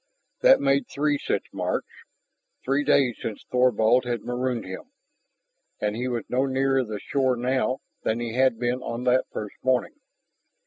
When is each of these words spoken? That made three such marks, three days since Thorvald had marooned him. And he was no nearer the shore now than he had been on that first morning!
That 0.41 0.59
made 0.59 0.87
three 0.89 1.19
such 1.19 1.53
marks, 1.53 1.85
three 2.65 2.83
days 2.83 3.17
since 3.21 3.43
Thorvald 3.51 4.03
had 4.03 4.23
marooned 4.23 4.65
him. 4.65 4.91
And 5.79 5.95
he 5.95 6.07
was 6.07 6.23
no 6.27 6.47
nearer 6.47 6.83
the 6.83 6.99
shore 6.99 7.35
now 7.35 7.81
than 8.01 8.19
he 8.19 8.33
had 8.33 8.57
been 8.57 8.81
on 8.81 9.03
that 9.03 9.25
first 9.31 9.57
morning! 9.61 9.93